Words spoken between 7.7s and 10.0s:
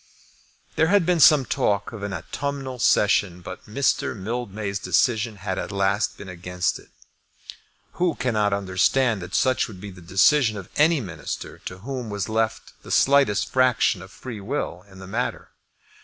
Who cannot understand that such would be